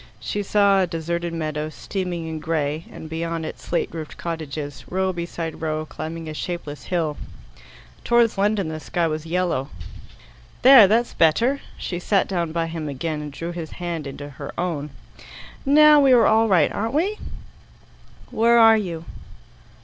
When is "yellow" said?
9.27-9.69